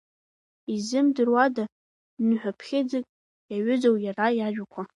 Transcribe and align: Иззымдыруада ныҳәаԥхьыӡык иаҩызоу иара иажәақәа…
Иззымдыруада 0.73 1.63
ныҳәаԥхьыӡык 2.27 3.05
иаҩызоу 3.51 3.95
иара 4.05 4.27
иажәақәа… 4.37 4.81